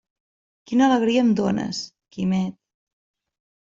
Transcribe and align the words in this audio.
Quina 0.69 0.85
alegria 0.89 1.21
em 1.25 1.29
dónes, 1.41 1.83
Quimet! 2.17 2.59